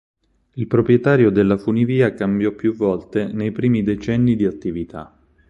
[0.55, 5.15] Il proprietario della funivia cambiò più volte nei primi decenni di attività.